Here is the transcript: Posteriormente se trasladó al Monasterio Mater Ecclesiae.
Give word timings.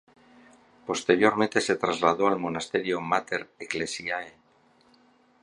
Posteriormente 0.87 1.61
se 1.61 1.75
trasladó 1.75 2.27
al 2.27 2.39
Monasterio 2.39 2.99
Mater 3.01 3.47
Ecclesiae. 3.59 4.33